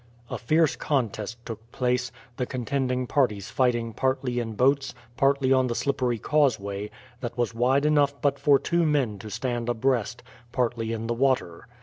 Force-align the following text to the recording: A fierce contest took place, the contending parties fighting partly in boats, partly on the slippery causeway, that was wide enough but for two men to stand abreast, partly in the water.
A 0.31 0.39
fierce 0.39 0.75
contest 0.75 1.37
took 1.45 1.71
place, 1.71 2.11
the 2.37 2.47
contending 2.47 3.05
parties 3.05 3.51
fighting 3.51 3.93
partly 3.93 4.39
in 4.39 4.53
boats, 4.55 4.95
partly 5.15 5.53
on 5.53 5.67
the 5.67 5.75
slippery 5.75 6.17
causeway, 6.17 6.89
that 7.19 7.37
was 7.37 7.53
wide 7.53 7.85
enough 7.85 8.19
but 8.19 8.39
for 8.39 8.57
two 8.57 8.83
men 8.83 9.19
to 9.19 9.29
stand 9.29 9.69
abreast, 9.69 10.23
partly 10.51 10.91
in 10.91 11.05
the 11.05 11.13
water. 11.13 11.67